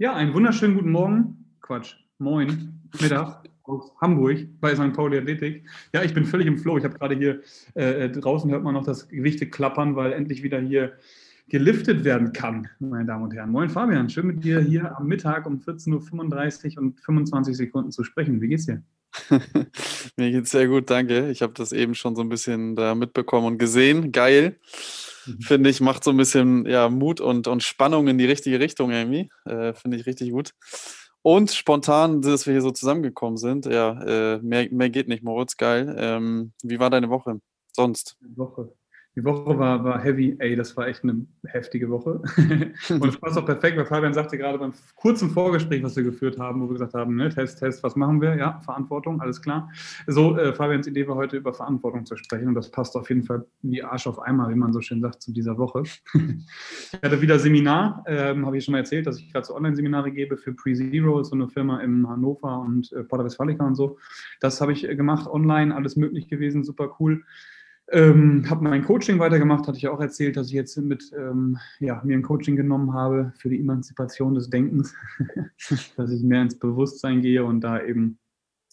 [0.00, 1.44] Ja, einen wunderschönen guten Morgen.
[1.60, 1.96] Quatsch.
[2.18, 2.80] Moin.
[3.00, 4.92] Mittag aus Hamburg bei St.
[4.92, 5.68] Pauli Athletik.
[5.92, 6.78] Ja, ich bin völlig im Flow.
[6.78, 7.40] Ich habe gerade hier
[7.74, 10.92] äh, draußen hört man noch das Gewichte klappern, weil endlich wieder hier
[11.48, 13.50] geliftet werden kann, meine Damen und Herren.
[13.50, 18.04] Moin Fabian, schön mit dir hier am Mittag um 14.35 Uhr und 25 Sekunden zu
[18.04, 18.40] sprechen.
[18.40, 18.84] Wie geht's dir?
[20.16, 21.30] Mir geht's sehr gut, danke.
[21.30, 24.12] Ich habe das eben schon so ein bisschen da mitbekommen und gesehen.
[24.12, 24.58] Geil.
[25.26, 25.40] Mhm.
[25.40, 28.90] Finde ich, macht so ein bisschen ja, Mut und, und Spannung in die richtige Richtung
[28.90, 29.30] irgendwie.
[29.44, 30.52] Äh, Finde ich richtig gut.
[31.22, 33.66] Und spontan, dass wir hier so zusammengekommen sind.
[33.66, 35.56] Ja, äh, mehr, mehr geht nicht, Moritz.
[35.56, 35.94] Geil.
[35.98, 37.40] Ähm, wie war deine Woche
[37.72, 38.16] sonst?
[38.20, 38.72] Woche.
[39.18, 42.22] Die Woche war, war heavy, ey, das war echt eine heftige Woche.
[42.88, 46.38] und es passt auch perfekt, weil Fabian sagte gerade beim kurzen Vorgespräch, was wir geführt
[46.38, 48.36] haben, wo wir gesagt haben, ne, Test, Test, was machen wir?
[48.36, 49.72] Ja, Verantwortung, alles klar.
[50.06, 53.24] So, äh, Fabians Idee war heute über Verantwortung zu sprechen und das passt auf jeden
[53.24, 55.82] Fall wie Arsch auf einmal, wie man so schön sagt, zu dieser Woche.
[56.14, 60.12] ich hatte wieder Seminar, ähm, habe ich schon mal erzählt, dass ich gerade so Online-Seminare
[60.12, 63.98] gebe für Pre-Zero, so eine Firma in Hannover und äh, Porta Westfalica und so.
[64.38, 67.24] Das habe ich äh, gemacht, online, alles möglich gewesen, super cool.
[67.90, 72.02] Ähm, habe mein Coaching weitergemacht, hatte ich auch erzählt, dass ich jetzt mit ähm, ja,
[72.04, 74.94] mir ein Coaching genommen habe für die Emanzipation des Denkens,
[75.96, 78.18] dass ich mehr ins Bewusstsein gehe und da eben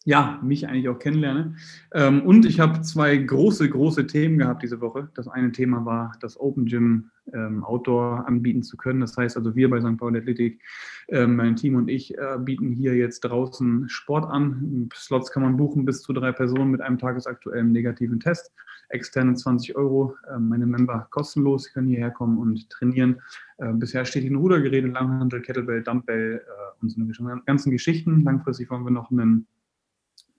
[0.06, 1.56] ja, mich eigentlich auch kennenlerne.
[1.92, 5.10] Ähm, und ich habe zwei große, große Themen gehabt diese Woche.
[5.16, 9.02] Das eine Thema war, das Open Gym ähm, Outdoor anbieten zu können.
[9.02, 9.98] Das heißt also, wir bei St.
[9.98, 10.62] Paul Athletic,
[11.08, 14.90] ähm, mein Team und ich, äh, bieten hier jetzt draußen Sport an.
[14.94, 18.54] Slots kann man buchen bis zu drei Personen mit einem tagesaktuellen negativen Test.
[18.90, 23.20] Externe 20 Euro, ähm, meine Member kostenlos, können hierher kommen und trainieren.
[23.58, 28.24] Äh, bisher steht ein Rudergerät, Langhandel, Kettlebell, Dumbbell äh, und so eine ganzen Geschichten.
[28.24, 29.48] Langfristig wollen wir noch einen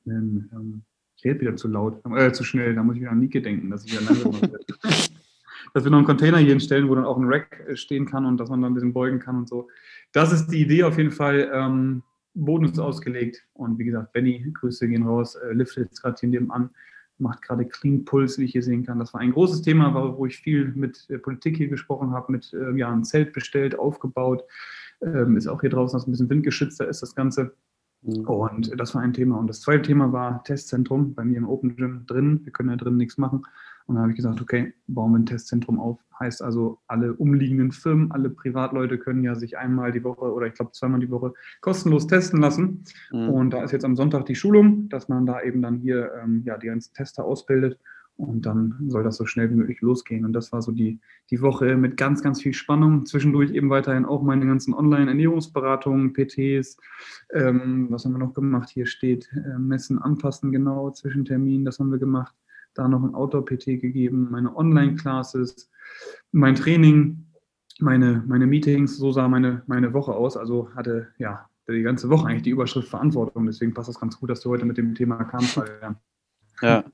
[0.07, 0.83] einen ähm,
[1.17, 3.71] ich rede wieder zu laut, äh, zu schnell, da muss ich wieder an Nike denken,
[3.71, 4.59] dass ich wieder langsam werde.
[5.75, 8.27] dass wir noch einen Container hier hinstellen, wo dann auch ein Rack äh, stehen kann
[8.27, 9.69] und dass man dann ein bisschen beugen kann und so.
[10.13, 11.51] Das ist die Idee auf jeden Fall.
[11.53, 12.03] Ähm,
[12.35, 16.29] Boden ist ausgelegt und wie gesagt, Benny, Grüße gehen raus, äh, liftet jetzt gerade hier
[16.29, 16.70] nebenan,
[17.19, 18.98] macht gerade Clean Pulse, wie ich hier sehen kann.
[18.98, 22.53] Das war ein großes Thema, wo ich viel mit äh, Politik hier gesprochen habe, mit
[22.53, 24.45] äh, ja, ein Zelt bestellt, aufgebaut.
[25.01, 27.55] Ähm, ist auch hier draußen, dass ein bisschen windgeschützter ist das Ganze.
[28.06, 28.24] Mhm.
[28.27, 29.39] Und das war ein Thema.
[29.39, 32.40] Und das zweite Thema war Testzentrum bei mir im Open Gym drin.
[32.44, 33.42] Wir können ja drin nichts machen.
[33.86, 36.00] Und dann habe ich gesagt, okay, bauen wir ein Testzentrum auf.
[36.18, 40.55] Heißt also, alle umliegenden Firmen, alle Privatleute können ja sich einmal die Woche oder ich
[40.55, 42.84] glaube zweimal die Woche kostenlos testen lassen.
[43.12, 43.28] Mhm.
[43.28, 46.42] Und da ist jetzt am Sonntag die Schulung, dass man da eben dann hier ähm,
[46.44, 47.78] ja, die ganzen Tester ausbildet.
[48.17, 50.25] Und dann soll das so schnell wie möglich losgehen.
[50.25, 51.01] Und das war so die,
[51.31, 53.05] die Woche mit ganz, ganz viel Spannung.
[53.05, 56.79] Zwischendurch eben weiterhin auch meine ganzen Online-Ernährungsberatungen, PTs.
[57.35, 58.71] Ähm, was haben wir noch gemacht?
[58.71, 62.35] Hier steht äh, Messen anpassen, genau, Zwischentermin, das haben wir gemacht.
[62.73, 65.71] Da noch ein Outdoor-PT gegeben, meine Online-Classes,
[66.33, 67.27] mein Training,
[67.81, 68.97] meine, meine Meetings.
[68.97, 70.39] So sah meine, meine Woche aus.
[70.39, 73.45] Also hatte ja die ganze Woche eigentlich die Überschrift Verantwortung.
[73.45, 75.61] Deswegen passt das ganz gut, dass du heute mit dem Thema kamst.
[75.83, 75.97] Ja.
[76.63, 76.85] Ja,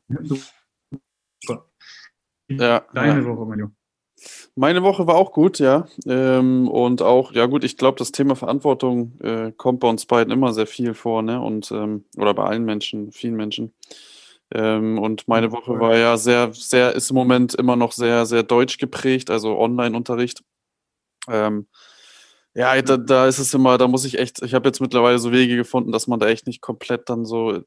[2.56, 3.26] Deine ja.
[3.26, 3.70] Woche, Mario.
[4.54, 5.86] Meine Woche war auch gut, ja.
[6.06, 10.32] Ähm, und auch, ja gut, ich glaube, das Thema Verantwortung äh, kommt bei uns beiden
[10.32, 11.40] immer sehr viel vor, ne?
[11.40, 13.72] Und ähm, oder bei allen Menschen, vielen Menschen.
[14.54, 18.42] Ähm, und meine Woche war ja sehr, sehr, ist im Moment immer noch sehr, sehr
[18.42, 20.44] deutsch geprägt, also Online-Unterricht.
[21.28, 21.66] Ähm,
[22.54, 25.32] ja, da, da ist es immer, da muss ich echt, ich habe jetzt mittlerweile so
[25.32, 27.62] Wege gefunden, dass man da echt nicht komplett dann so,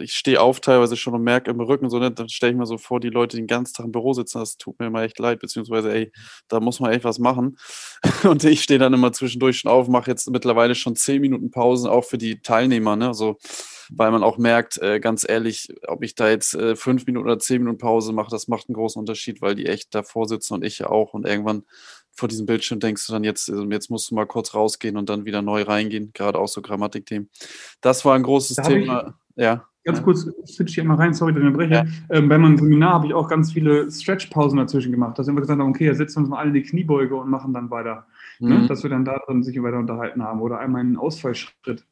[0.00, 2.64] ich stehe auf teilweise schon und merke im Rücken so, ne, dann stelle ich mir
[2.64, 5.02] so vor, die Leute, die den ganzen Tag im Büro sitzen, das tut mir immer
[5.02, 6.12] echt leid, beziehungsweise, ey,
[6.48, 7.58] da muss man echt was machen.
[8.24, 11.90] Und ich stehe dann immer zwischendurch schon auf, mache jetzt mittlerweile schon zehn Minuten Pausen,
[11.90, 13.36] auch für die Teilnehmer, ne, so,
[13.90, 17.38] weil man auch merkt, äh, ganz ehrlich, ob ich da jetzt äh, fünf Minuten oder
[17.38, 20.64] zehn Minuten Pause mache, das macht einen großen Unterschied, weil die echt davor sitzen und
[20.64, 21.64] ich ja auch und irgendwann
[22.14, 25.08] vor diesem Bildschirm denkst du dann jetzt, also jetzt musst du mal kurz rausgehen und
[25.08, 27.30] dann wieder neu reingehen, gerade auch so Grammatikthemen.
[27.80, 29.14] Das war ein großes Thema.
[29.34, 29.64] Ich, ja.
[29.84, 31.84] Ganz kurz, switch hier mal rein, sorry, den Brecher.
[31.84, 31.86] Ja.
[32.10, 35.58] Ähm, bei meinem Seminar habe ich auch ganz viele Stretch-Pausen dazwischen gemacht, dass wir gesagt
[35.58, 38.06] haben, okay, jetzt setzen wir uns mal alle in die Kniebeuge und machen dann weiter.
[38.38, 38.54] Ne?
[38.54, 38.60] Mhm.
[38.62, 38.66] Ne?
[38.68, 40.40] Dass wir dann da drin sich weiter unterhalten haben.
[40.40, 41.84] Oder einmal einen Ausfallschritt.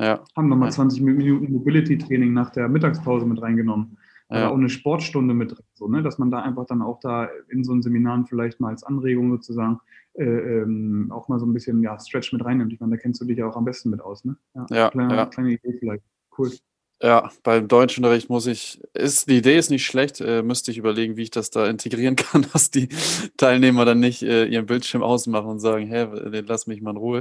[0.00, 0.24] Ja.
[0.34, 0.74] Haben nochmal ja.
[0.74, 3.96] 20 Minuten Mobility-Training nach der Mittagspause mit reingenommen
[4.30, 4.50] ja.
[4.50, 6.02] auch eine Sportstunde mit drin, so, ne?
[6.02, 9.30] dass man da einfach dann auch da in so einen Seminaren vielleicht mal als Anregung
[9.30, 9.80] sozusagen
[10.14, 12.72] äh, ähm, auch mal so ein bisschen ja, Stretch mit reinnimmt.
[12.72, 14.24] Ich meine, da kennst du dich ja auch am besten mit aus.
[14.24, 14.36] Ne?
[14.54, 15.26] Ja, ja, kleine, ja.
[15.26, 16.04] kleine Idee vielleicht.
[16.36, 16.50] Cool.
[17.02, 21.18] Ja, beim Deutschunterricht muss ich, ist, die Idee ist nicht schlecht, äh, müsste ich überlegen,
[21.18, 22.88] wie ich das da integrieren kann, dass die
[23.36, 26.06] Teilnehmer dann nicht äh, ihren Bildschirm ausmachen und sagen, hä,
[26.46, 27.20] lass mich mal in Ruhe.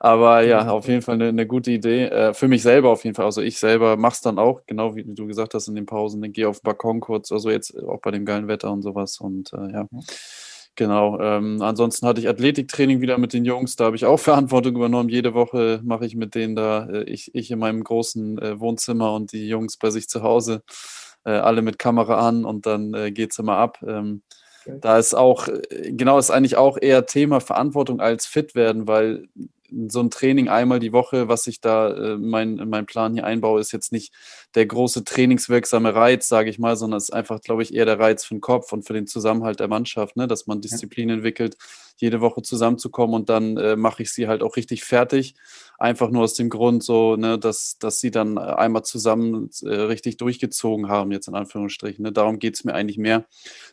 [0.00, 2.04] Aber ja, auf jeden Fall eine, eine gute Idee.
[2.04, 3.24] Äh, für mich selber auf jeden Fall.
[3.24, 6.20] Also ich selber mache es dann auch, genau wie du gesagt hast in den Pausen,
[6.20, 9.18] dann gehe auf den Balkon kurz, also jetzt auch bei dem geilen Wetter und sowas
[9.18, 9.88] und äh, ja.
[10.76, 11.18] Genau.
[11.20, 13.76] Ähm, ansonsten hatte ich Athletiktraining wieder mit den Jungs.
[13.76, 15.08] Da habe ich auch Verantwortung übernommen.
[15.08, 19.14] Jede Woche mache ich mit denen da, äh, ich, ich in meinem großen äh, Wohnzimmer
[19.14, 20.62] und die Jungs bei sich zu Hause,
[21.24, 23.78] äh, alle mit Kamera an und dann äh, geht es immer ab.
[23.86, 24.22] Ähm,
[24.66, 24.78] okay.
[24.82, 29.28] Da ist auch, äh, genau, ist eigentlich auch eher Thema Verantwortung als fit werden, weil
[29.88, 33.24] so ein Training einmal die Woche, was ich da äh, mein, in meinen Plan hier
[33.24, 34.12] einbaue, ist jetzt nicht
[34.54, 37.98] der große trainingswirksame Reiz, sage ich mal, sondern es ist einfach, glaube ich, eher der
[37.98, 40.26] Reiz für den Kopf und für den Zusammenhalt der Mannschaft, ne?
[40.26, 41.16] dass man Disziplin ja.
[41.16, 41.56] entwickelt,
[41.96, 45.34] jede Woche zusammenzukommen und dann äh, mache ich sie halt auch richtig fertig.
[45.78, 50.16] Einfach nur aus dem Grund, so, ne, dass, dass sie dann einmal zusammen äh, richtig
[50.18, 52.02] durchgezogen haben, jetzt in Anführungsstrichen.
[52.02, 52.12] Ne?
[52.12, 53.26] Darum geht es mir eigentlich mehr.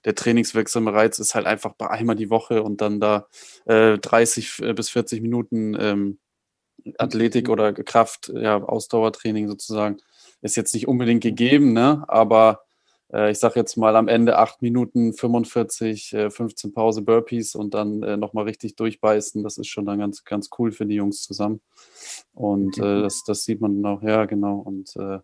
[0.05, 3.27] Der trainingswirksame Reiz ist halt einfach bei einmal die Woche und dann da
[3.65, 6.19] äh, 30 äh, bis 40 Minuten ähm,
[6.97, 9.97] Athletik oder Kraft, ja, Ausdauertraining sozusagen,
[10.41, 12.03] ist jetzt nicht unbedingt gegeben, ne?
[12.07, 12.61] aber
[13.29, 18.01] ich sage jetzt mal am Ende 8 Minuten 45, äh, 15 Pause Burpees und dann
[18.01, 19.43] äh, nochmal richtig durchbeißen.
[19.43, 21.61] Das ist schon dann ganz, ganz cool für die Jungs zusammen.
[22.33, 24.57] Und äh, das, das sieht man dann auch, ja, genau.
[24.57, 25.19] Und äh,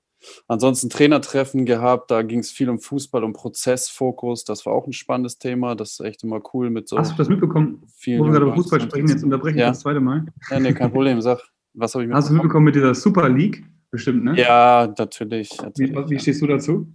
[0.47, 4.44] ansonsten Trainertreffen gehabt, da ging es viel um Fußball, um Prozessfokus.
[4.44, 5.75] Das war auch ein spannendes Thema.
[5.75, 6.97] Das ist echt immer cool mit so.
[6.97, 7.81] Hast du das mitbekommen?
[8.06, 9.69] Wo wir gerade über Fußball sprechen, jetzt unterbreche ich ja.
[9.69, 10.25] das zweite Mal.
[10.51, 11.19] Ja, nee, kein Problem.
[11.21, 11.42] Sag,
[11.74, 12.15] was habe ich mitbekommen?
[12.15, 13.63] Hast du mitbekommen mit dieser Super League?
[13.92, 14.39] Bestimmt, ne?
[14.39, 15.57] Ja, natürlich.
[15.59, 16.88] natürlich wie, wie stehst du dazu?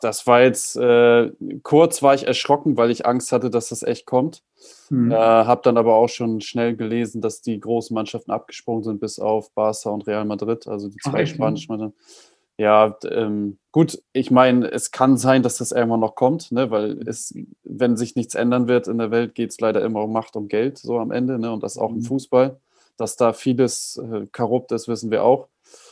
[0.00, 1.30] Das war jetzt, äh,
[1.62, 4.42] kurz war ich erschrocken, weil ich Angst hatte, dass das echt kommt.
[4.90, 5.12] Mhm.
[5.12, 9.18] Äh, habe dann aber auch schon schnell gelesen, dass die großen Mannschaften abgesprungen sind, bis
[9.18, 11.94] auf Barca und Real Madrid, also die zwei spanischen Mannschaften.
[12.60, 17.08] Ja, ähm, gut, ich meine, es kann sein, dass das irgendwann noch kommt, ne, weil
[17.08, 17.32] es,
[17.62, 20.48] wenn sich nichts ändern wird in der Welt, geht es leider immer um Macht, um
[20.48, 22.02] Geld, so am Ende, ne, und das auch im mhm.
[22.02, 22.60] Fußball.
[22.96, 25.46] Dass da vieles äh, korrupt ist, wissen wir auch.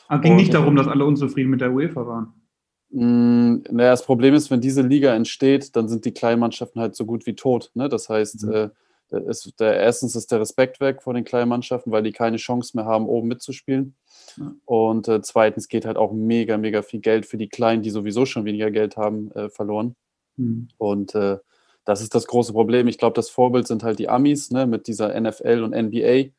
[0.08, 2.32] Aber ging und, nicht darum, dass alle unzufrieden mit der UEFA waren.
[2.90, 6.94] Mm, naja, das Problem ist, wenn diese Liga entsteht, dann sind die kleinen Mannschaften halt
[6.94, 7.70] so gut wie tot.
[7.74, 7.88] Ne?
[7.88, 8.52] Das heißt, mhm.
[8.52, 8.70] äh,
[9.28, 12.76] ist der, erstens ist der Respekt weg vor den kleinen Mannschaften, weil die keine Chance
[12.76, 13.94] mehr haben, oben mitzuspielen.
[14.36, 14.52] Ja.
[14.64, 18.26] Und äh, zweitens geht halt auch mega, mega viel Geld für die Kleinen, die sowieso
[18.26, 19.94] schon weniger Geld haben, äh, verloren.
[20.36, 20.68] Mhm.
[20.78, 21.38] Und äh,
[21.84, 22.88] das ist das große Problem.
[22.88, 26.30] Ich glaube, das Vorbild sind halt die Amis ne, mit dieser NFL und NBA,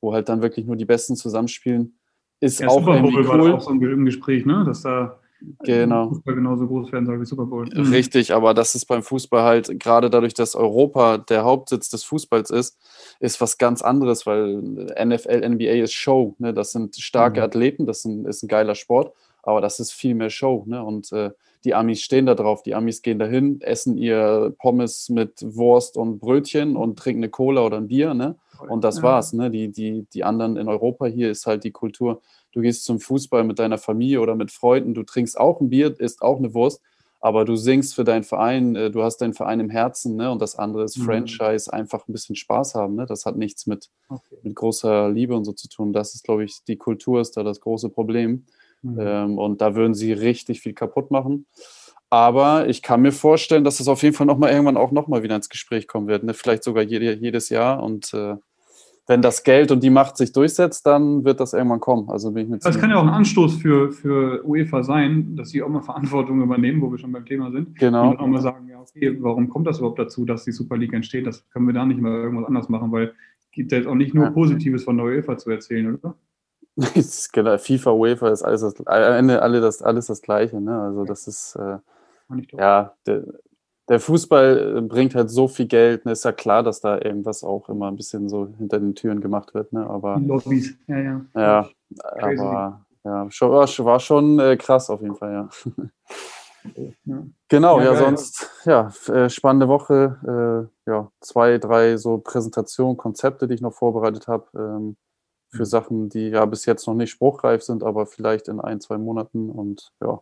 [0.00, 1.96] wo halt dann wirklich nur die Besten zusammenspielen.
[2.40, 3.28] Ist ja, auch Super Bowl cool.
[3.28, 4.64] war auch so im Gespräch, ne?
[4.66, 5.20] dass da
[5.64, 6.08] Genau.
[6.08, 7.68] Fußball genauso groß werden soll wie Super Bowl.
[7.72, 7.92] Mhm.
[7.92, 12.50] Richtig, aber das ist beim Fußball halt, gerade dadurch, dass Europa der Hauptsitz des Fußballs
[12.50, 12.78] ist,
[13.20, 16.34] ist was ganz anderes, weil NFL, NBA ist Show.
[16.38, 16.54] Ne?
[16.54, 17.44] Das sind starke mhm.
[17.44, 19.12] Athleten, das sind, ist ein geiler Sport,
[19.42, 20.64] aber das ist viel mehr Show.
[20.66, 20.82] Ne?
[20.82, 21.30] Und äh,
[21.64, 22.62] die Amis stehen da drauf.
[22.62, 27.66] Die Amis gehen dahin, essen ihr Pommes mit Wurst und Brötchen und trinken eine Cola
[27.66, 28.14] oder ein Bier.
[28.14, 28.36] Ne?
[28.68, 29.32] Und das war's.
[29.32, 29.50] Ne?
[29.50, 32.22] Die, die, die anderen in Europa hier ist halt die Kultur
[32.56, 35.94] du gehst zum Fußball mit deiner Familie oder mit Freunden, du trinkst auch ein Bier,
[36.00, 36.80] isst auch eine Wurst,
[37.20, 40.30] aber du singst für deinen Verein, äh, du hast deinen Verein im Herzen, ne?
[40.30, 41.04] Und das andere ist mhm.
[41.04, 43.04] Franchise, einfach ein bisschen Spaß haben, ne?
[43.04, 44.36] Das hat nichts mit, okay.
[44.42, 45.92] mit großer Liebe und so zu tun.
[45.92, 48.46] Das ist, glaube ich, die Kultur ist da das große Problem.
[48.80, 48.98] Mhm.
[49.00, 51.46] Ähm, und da würden sie richtig viel kaputt machen.
[52.08, 55.36] Aber ich kann mir vorstellen, dass das auf jeden Fall nochmal irgendwann auch nochmal wieder
[55.36, 56.22] ins Gespräch kommen wird.
[56.22, 56.32] Ne?
[56.32, 57.82] Vielleicht sogar jede, jedes Jahr.
[57.82, 58.36] Und äh,
[59.06, 62.10] wenn das Geld und die Macht sich durchsetzt, dann wird das irgendwann kommen.
[62.10, 65.50] Also bin ich mit das kann ja auch ein Anstoß für, für UEFA sein, dass
[65.50, 67.78] sie auch mal Verantwortung übernehmen, wo wir schon beim Thema sind.
[67.78, 68.10] Genau.
[68.10, 70.92] Und auch mal sagen, ja, okay, warum kommt das überhaupt dazu, dass die Super League
[70.92, 71.26] entsteht?
[71.26, 73.94] Das können wir da nicht mal irgendwas anders machen, weil es gibt ja jetzt auch
[73.94, 74.30] nicht nur ja.
[74.30, 76.14] Positives von der UEFA zu erzählen, oder?
[77.32, 80.60] genau, FIFA, UEFA ist alles das, am Ende alle das, alles das Gleiche.
[80.60, 80.78] Ne?
[80.78, 81.78] Also das ist äh,
[82.58, 83.22] ja, der,
[83.88, 86.12] der Fußball äh, bringt halt so viel Geld, ne?
[86.12, 89.54] ist ja klar, dass da irgendwas auch immer ein bisschen so hinter den Türen gemacht
[89.54, 89.88] wird, ne?
[89.88, 90.18] Aber.
[90.18, 91.20] Lobbys, ja, ja.
[91.34, 91.68] Ja,
[92.18, 92.40] Crazy.
[92.42, 95.48] aber ja, schon, war schon äh, krass auf jeden Fall, ja.
[97.04, 97.22] ja.
[97.48, 100.68] Genau, ja, ja sonst, ja, äh, spannende Woche.
[100.86, 104.46] Äh, ja, zwei, drei so Präsentationen, Konzepte, die ich noch vorbereitet habe.
[104.56, 104.96] Ähm,
[105.50, 105.66] für mhm.
[105.66, 109.50] Sachen, die ja bis jetzt noch nicht spruchreif sind, aber vielleicht in ein, zwei Monaten.
[109.50, 110.20] Und ja,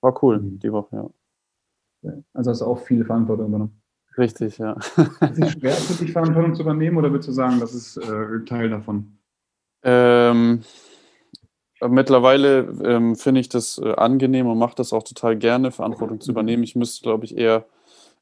[0.00, 0.58] war cool mhm.
[0.58, 1.10] die Woche, ja.
[2.32, 3.82] Also hast du auch viele Verantwortung übernommen.
[4.16, 4.72] Richtig, ja.
[4.72, 8.44] Ist es schwer für dich, Verantwortung zu übernehmen oder würdest du sagen, das ist äh,
[8.44, 9.18] Teil davon?
[9.84, 10.64] Ähm,
[11.80, 16.32] mittlerweile ähm, finde ich das äh, angenehm und mache das auch total gerne, Verantwortung zu
[16.32, 16.64] übernehmen.
[16.64, 17.66] Ich müsste, glaube ich, eher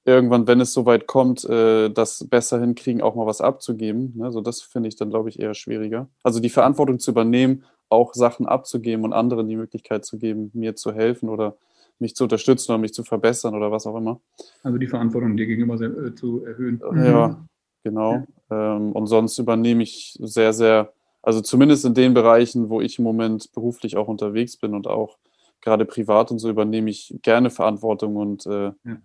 [0.04, 4.14] irgendwann, wenn es soweit kommt, äh, das besser hinkriegen, auch mal was abzugeben.
[4.16, 4.26] Ne?
[4.26, 6.08] Also das finde ich dann, glaube ich, eher schwieriger.
[6.22, 10.76] Also die Verantwortung zu übernehmen, auch Sachen abzugeben und anderen die Möglichkeit zu geben, mir
[10.76, 11.56] zu helfen oder
[11.98, 14.20] mich zu unterstützen oder mich zu verbessern oder was auch immer.
[14.62, 16.80] Also die Verantwortung dir gegenüber sehr, äh, zu erhöhen.
[16.94, 17.48] Ja, mhm.
[17.82, 18.24] genau.
[18.50, 18.76] Ja.
[18.76, 23.04] Ähm, und sonst übernehme ich sehr, sehr, also zumindest in den Bereichen, wo ich im
[23.04, 25.18] Moment beruflich auch unterwegs bin und auch
[25.60, 28.96] gerade privat und so übernehme ich gerne Verantwortung und äh, ja.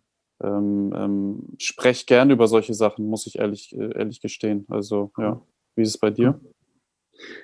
[0.43, 4.65] ähm, ähm, spreche gerne über solche Sachen, muss ich ehrlich, äh, ehrlich gestehen.
[4.69, 5.41] Also ja,
[5.75, 6.39] wie ist es bei dir?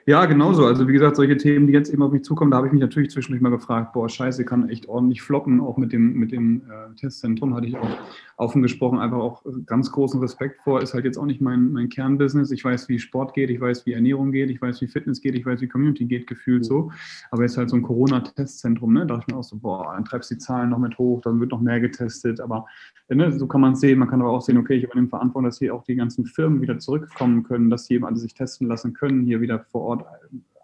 [0.05, 0.65] Ja, genauso.
[0.65, 2.81] Also wie gesagt, solche Themen, die jetzt eben auf mich zukommen, da habe ich mich
[2.81, 5.59] natürlich zwischendurch mal gefragt, boah, scheiße, kann echt ordentlich floppen.
[5.59, 7.89] Auch mit dem, mit dem äh, Testzentrum hatte ich auch
[8.37, 10.81] offen gesprochen einfach auch ganz großen Respekt vor.
[10.81, 12.51] Ist halt jetzt auch nicht mein, mein Kernbusiness.
[12.51, 15.35] Ich weiß, wie Sport geht, ich weiß, wie Ernährung geht, ich weiß, wie Fitness geht,
[15.35, 16.91] ich weiß, wie Community geht, gefühlt so.
[17.31, 19.01] Aber jetzt halt so ein Corona-Testzentrum, ne?
[19.01, 21.21] Da dachte ich mir auch so, boah, dann treibst du die Zahlen noch mit hoch,
[21.21, 22.39] dann wird noch mehr getestet.
[22.39, 22.65] Aber
[23.09, 23.99] ne, so kann man es sehen.
[23.99, 26.61] Man kann aber auch sehen, okay, ich übernehme Verantwortung, dass hier auch die ganzen Firmen
[26.61, 30.05] wieder zurückkommen können, dass die eben alle sich testen lassen können, hier wieder vor Ort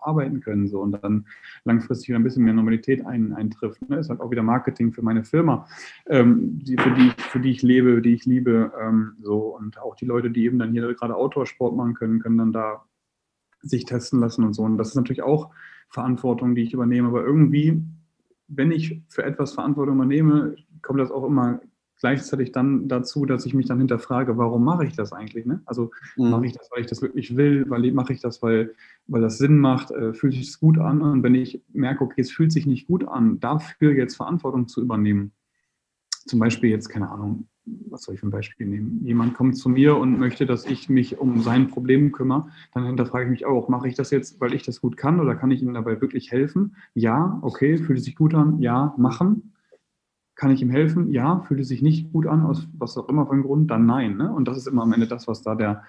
[0.06, 1.26] arbeiten können so und dann
[1.64, 3.88] langfristig ein bisschen mehr Normalität ein, eintrifft.
[3.90, 3.98] Ne?
[3.98, 5.68] Ist halt auch wieder Marketing für meine Firma,
[6.08, 8.72] ähm, die, für, die, für die ich lebe, die ich liebe.
[8.80, 12.38] Ähm, so und auch die Leute, die eben dann hier gerade Outdoor-Sport machen können, können
[12.38, 12.84] dann da
[13.62, 14.64] sich testen lassen und so.
[14.64, 15.52] Und das ist natürlich auch
[15.90, 17.08] Verantwortung, die ich übernehme.
[17.08, 17.82] Aber irgendwie,
[18.48, 21.62] wenn ich für etwas Verantwortung übernehme, kommt das auch immer
[22.00, 25.46] gleichzeitig dann dazu, dass ich mich dann hinterfrage, warum mache ich das eigentlich?
[25.46, 25.62] Ne?
[25.66, 26.32] Also mhm.
[26.32, 28.74] mache ich das, weil ich das wirklich will, weil mache ich das, weil,
[29.08, 32.22] weil das Sinn macht, äh, fühlt sich es gut an und wenn ich merke, okay,
[32.22, 35.32] es fühlt sich nicht gut an, dafür jetzt Verantwortung zu übernehmen.
[36.26, 39.02] Zum Beispiel jetzt, keine Ahnung, was soll ich für ein Beispiel nehmen?
[39.04, 43.26] Jemand kommt zu mir und möchte, dass ich mich um sein Problem kümmere, dann hinterfrage
[43.26, 45.62] ich mich auch, mache ich das jetzt, weil ich das gut kann oder kann ich
[45.62, 46.76] ihm dabei wirklich helfen?
[46.94, 48.60] Ja, okay, fühlt sich gut an?
[48.60, 49.54] Ja, machen
[50.36, 51.12] kann ich ihm helfen?
[51.12, 51.42] Ja.
[51.48, 53.70] Fühlt es sich nicht gut an, aus was auch immer für einem Grund?
[53.72, 54.18] Dann nein.
[54.18, 54.32] Ne?
[54.32, 55.84] Und das ist immer am Ende das, was da der,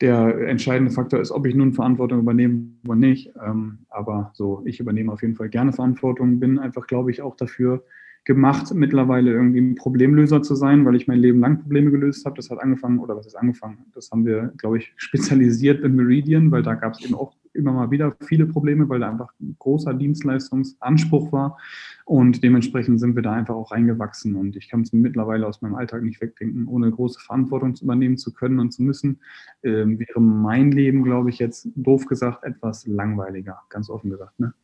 [0.00, 3.32] der entscheidende Faktor ist, ob ich nun Verantwortung übernehme oder nicht.
[3.44, 7.36] Ähm, aber so, ich übernehme auf jeden Fall gerne Verantwortung, bin einfach, glaube ich, auch
[7.36, 7.84] dafür
[8.24, 12.36] gemacht, mittlerweile irgendwie ein Problemlöser zu sein, weil ich mein Leben lang Probleme gelöst habe.
[12.36, 13.86] Das hat angefangen, oder was ist angefangen?
[13.94, 17.72] Das haben wir, glaube ich, spezialisiert in Meridian, weil da gab es eben auch immer
[17.72, 21.58] mal wieder viele Probleme, weil da einfach ein großer Dienstleistungsanspruch war.
[22.04, 24.36] Und dementsprechend sind wir da einfach auch reingewachsen.
[24.36, 28.32] Und ich kann es mittlerweile aus meinem Alltag nicht wegdenken, ohne große Verantwortung übernehmen zu
[28.32, 29.20] können und zu müssen,
[29.62, 34.38] äh, wäre mein Leben, glaube ich, jetzt doof gesagt etwas langweiliger, ganz offen gesagt.
[34.40, 34.54] Ne?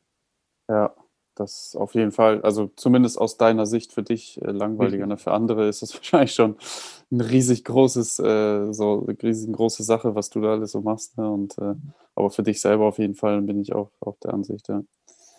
[0.69, 0.95] Ja,
[1.35, 5.07] das auf jeden Fall, also zumindest aus deiner Sicht für dich äh, langweiliger.
[5.07, 5.17] Ne?
[5.17, 6.57] Für andere ist das wahrscheinlich schon
[7.11, 11.19] ein riesig großes, äh, so eine riesig große Sache, was du da alles so machst.
[11.19, 11.29] Ne?
[11.29, 11.75] Und, äh,
[12.15, 14.83] aber für dich selber auf jeden Fall bin ich auch auf der Ansicht, ja.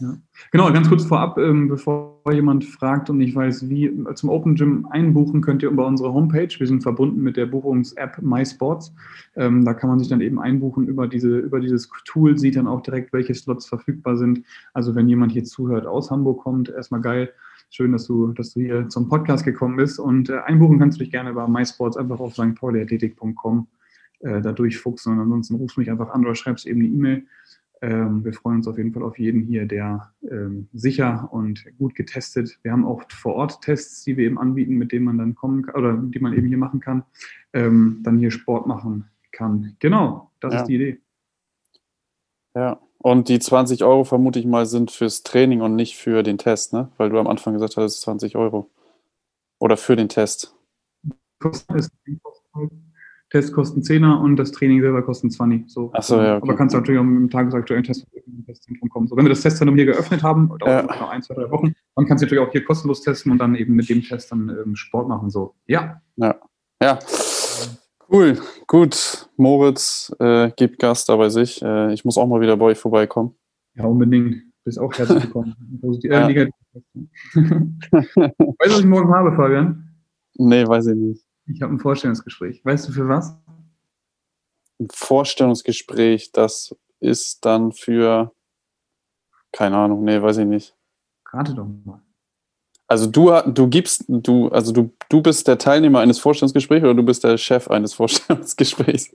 [0.01, 0.17] Ja.
[0.51, 4.85] Genau, ganz kurz vorab, ähm, bevor jemand fragt und ich weiß, wie zum Open Gym
[4.89, 6.49] einbuchen, könnt ihr über unsere Homepage.
[6.57, 8.93] Wir sind verbunden mit der Buchungs-App MySports.
[9.37, 12.67] Ähm, da kann man sich dann eben einbuchen über, diese, über dieses Tool, sieht dann
[12.67, 14.43] auch direkt, welche Slots verfügbar sind.
[14.73, 17.31] Also wenn jemand hier zuhört, aus Hamburg kommt, erstmal geil.
[17.69, 19.97] Schön, dass du, dass du hier zum Podcast gekommen bist.
[19.97, 23.67] Und äh, einbuchen kannst du dich gerne über MySports einfach auf stpauli.athletik.com
[24.25, 25.13] äh, da durchfuchsen.
[25.13, 27.25] Und ansonsten rufst du mich einfach an oder schreibst eben eine E-Mail.
[27.81, 31.93] Ähm, wir freuen uns auf jeden Fall auf jeden hier, der ähm, sicher und gut
[31.93, 32.57] getestet.
[32.63, 35.63] Wir haben auch vor Ort Tests, die wir eben anbieten, mit denen man dann kommen
[35.63, 37.03] kann oder die man eben hier machen kann,
[37.53, 39.75] ähm, dann hier Sport machen kann.
[39.79, 40.59] Genau, das ja.
[40.61, 40.99] ist die Idee.
[42.55, 46.39] Ja, und die 20 Euro vermute ich mal sind fürs Training und nicht für den
[46.39, 46.89] Test, ne?
[46.97, 48.71] Weil du am Anfang gesagt hast, 20 Euro.
[49.59, 50.55] Oder für den Test.
[51.39, 51.91] Kosten ist
[53.31, 55.69] Test kosten 10er und das Training selber kostet 20.
[55.69, 55.89] So.
[55.93, 56.43] Ach so, ja, okay.
[56.43, 59.07] Aber kannst du natürlich auch im tagesaktuellen Test im Testzentrum kommen.
[59.07, 60.99] So, wenn wir das Testzentrum hier geöffnet haben, dauert ja.
[60.99, 63.55] noch ein, zwei, drei Wochen, dann kannst du natürlich auch hier kostenlos testen und dann
[63.55, 65.29] eben mit dem Test dann ähm, Sport machen.
[65.29, 66.01] So, ja.
[66.17, 66.35] Ja.
[66.81, 66.99] Ja.
[68.11, 69.29] Cool, gut.
[69.35, 71.61] Moritz äh, gibt Gast da bei sich.
[71.61, 73.35] Äh, ich muss auch mal wieder bei euch vorbeikommen.
[73.73, 74.43] Ja, unbedingt.
[74.63, 75.55] Bist auch herzlich willkommen.
[76.03, 76.27] Ja.
[76.27, 76.55] weißt
[78.15, 79.89] du, was ich morgen habe, Fabian?
[80.37, 81.24] Nee, weiß ich nicht.
[81.47, 82.63] Ich habe ein Vorstellungsgespräch.
[82.65, 83.37] Weißt du für was?
[84.79, 88.33] Ein Vorstellungsgespräch, das ist dann für,
[89.51, 90.75] keine Ahnung, nee, weiß ich nicht.
[91.31, 92.01] Rate doch mal.
[92.87, 97.03] Also du, du gibst, du, also du, du bist der Teilnehmer eines Vorstellungsgesprächs oder du
[97.03, 99.11] bist der Chef eines Vorstellungsgesprächs?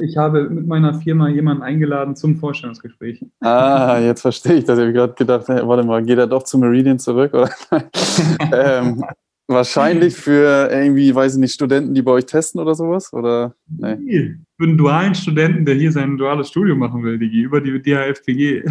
[0.00, 3.24] Ich habe mit meiner Firma jemanden eingeladen zum Vorstellungsgespräch.
[3.40, 4.78] Ah, jetzt verstehe ich das.
[4.78, 7.32] Ich habe gerade gedacht, warte mal, geht er doch zu Meridian zurück?
[8.52, 9.04] ähm,
[9.48, 13.12] Wahrscheinlich für irgendwie, weiß ich nicht, Studenten, die bei euch testen oder sowas?
[13.12, 13.54] Oder?
[13.68, 14.34] Nee.
[14.56, 18.64] Für einen dualen Studenten, der hier sein duales Studium machen will, Digi, über die DHFPG.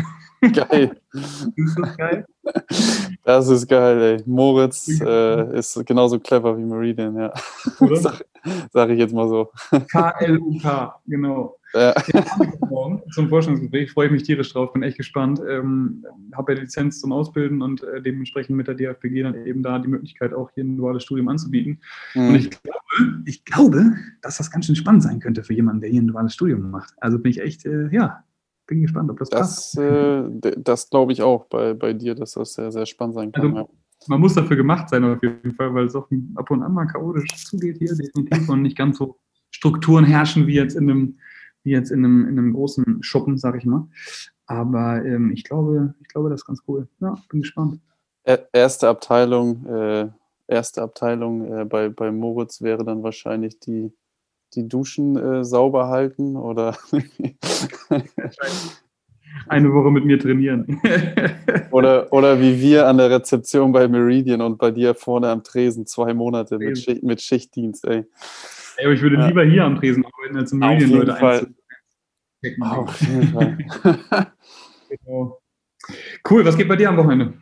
[0.54, 1.00] Geil.
[1.56, 2.26] ist das geil?
[3.24, 4.24] Das ist geil, ey.
[4.26, 7.34] Moritz äh, ist genauso clever wie Meridian, ja.
[7.96, 8.26] Sag,
[8.72, 9.52] sag ich jetzt mal so.
[9.92, 11.58] K-L-U-K, genau.
[11.76, 11.94] Ja.
[13.12, 15.42] Zum Vorstellungsgespräch freue ich mich tierisch drauf, bin echt gespannt.
[15.48, 19.62] Ähm, habe ja die Lizenz zum Ausbilden und äh, dementsprechend mit der DFPG dann eben
[19.62, 21.82] da die Möglichkeit, auch hier ein duales Studium anzubieten.
[22.14, 22.30] Mhm.
[22.30, 22.80] Und ich glaube,
[23.26, 26.34] ich glaube, dass das ganz schön spannend sein könnte für jemanden, der hier ein duales
[26.34, 26.94] Studium macht.
[26.98, 28.24] Also bin ich echt, äh, ja,
[28.68, 29.78] bin gespannt, ob das, das passt.
[29.78, 30.24] Äh,
[30.58, 33.58] das glaube ich auch bei, bei dir, dass das sehr, sehr spannend sein kann.
[33.58, 33.68] Also, ja.
[34.08, 36.86] man muss dafür gemacht sein auf jeden Fall, weil es auch ab und an mal
[36.86, 39.18] chaotisch zugeht hier, definitiv, und nicht ganz so
[39.52, 41.20] Strukturen herrschen wie jetzt in einem,
[41.66, 43.88] wie jetzt in einem, in einem großen Schuppen, sag ich mal.
[44.46, 46.88] Aber ähm, ich glaube, ich glaube, das ist ganz cool.
[47.02, 47.80] Ja, bin gespannt.
[48.54, 50.10] Erste Abteilung, äh,
[50.48, 53.92] erste Abteilung äh, bei, bei Moritz wäre dann wahrscheinlich die,
[54.54, 56.78] die Duschen äh, sauber halten oder
[59.48, 60.82] eine Woche mit mir trainieren.
[61.72, 65.86] oder, oder wie wir an der Rezeption bei Meridian und bei dir vorne am Tresen
[65.86, 68.06] zwei Monate mit, Schicht, mit Schichtdienst, ey.
[68.78, 68.86] Ey.
[68.86, 71.14] aber ich würde lieber hier am Tresen arbeiten, als im Meridian Leute.
[72.62, 73.58] Auf jeden Fall.
[74.90, 75.40] genau.
[76.30, 77.34] Cool, was geht bei dir am Wochenende?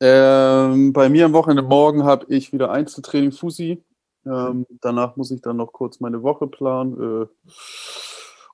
[0.00, 3.82] Ähm, bei mir am Wochenende morgen habe ich wieder Einzeltraining Fusi.
[4.26, 7.00] Ähm, danach muss ich dann noch kurz meine Woche planen.
[7.00, 7.26] Äh,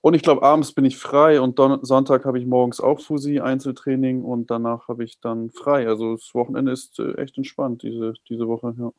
[0.02, 3.40] und ich glaube, abends bin ich frei und Don Sonntag habe ich morgens auch Fusi,
[3.40, 5.86] Einzeltraining und danach habe ich dann frei.
[5.86, 8.74] Also das Wochenende ist äh, echt entspannt diese, diese Woche.
[8.78, 8.92] Ja.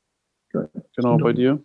[0.96, 1.64] Genau, bei dir?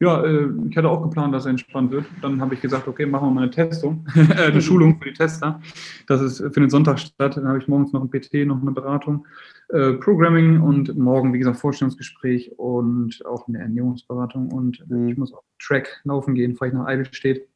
[0.00, 2.06] Ja, äh, ich hatte auch geplant, dass es entspannt wird.
[2.22, 5.60] Dann habe ich gesagt, okay, machen wir mal eine Testung, eine Schulung für die Tester.
[6.06, 7.36] Das ist, findet Sonntag statt.
[7.36, 9.26] Dann habe ich morgens noch ein PT, noch eine Beratung,
[9.70, 14.52] äh, Programming und morgen, wie gesagt, Vorstellungsgespräch und auch eine Ernährungsberatung.
[14.52, 15.08] Und mhm.
[15.08, 17.48] ich muss auf Track laufen gehen, fahre ich nach Eidelstedt,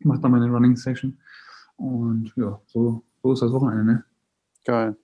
[0.00, 1.18] mache dann meine Running Session.
[1.76, 4.04] Und ja, so, so ist das Wochenende, ne?
[4.66, 4.96] Geil.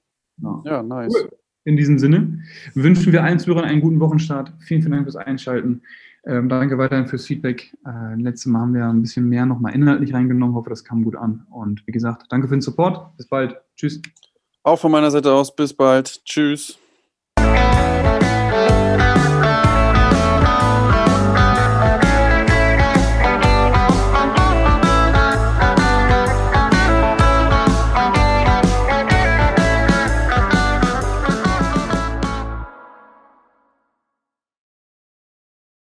[0.43, 1.15] Ja, ja nice.
[1.19, 1.31] Cool.
[1.65, 2.43] In diesem Sinne
[2.75, 4.53] wünschen wir allen Zuhörern einen guten Wochenstart.
[4.61, 5.83] Vielen, vielen Dank fürs Einschalten.
[6.27, 7.73] Ähm, danke weiterhin fürs Feedback.
[7.87, 10.57] Äh, letztes Mal haben wir ein bisschen mehr nochmal inhaltlich reingenommen.
[10.57, 11.47] Hoffe, das kam gut an.
[11.51, 13.17] Und wie gesagt, danke für den Support.
[13.17, 13.57] Bis bald.
[13.77, 14.03] Tschüss.
[14.65, 15.55] Auch von meiner Seite aus.
[15.55, 16.25] Bis bald.
[16.25, 16.79] Tschüss.